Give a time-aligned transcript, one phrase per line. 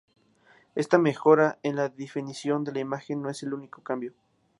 [0.73, 4.15] Esta mejora en la definición de la imagen no es el único cambio.